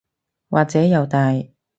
[0.49, 1.31] 或者又大